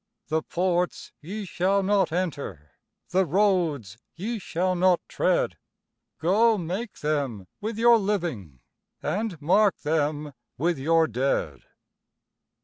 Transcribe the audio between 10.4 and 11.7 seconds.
with your dead.